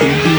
[0.00, 0.33] Счастье есть.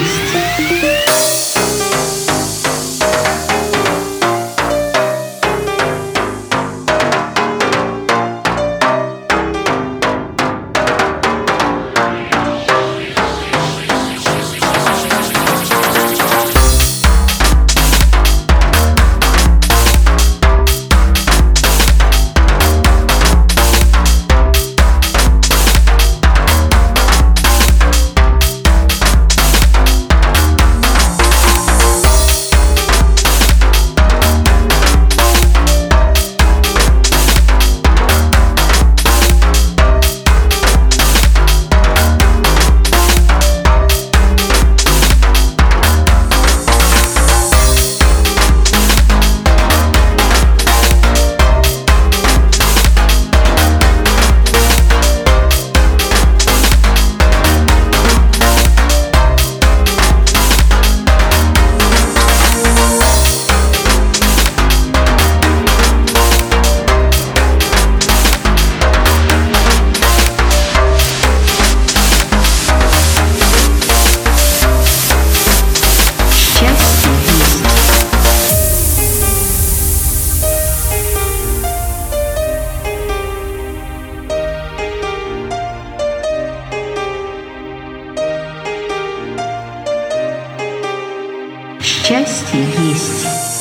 [92.07, 92.59] Счастье
[92.91, 93.54] есть.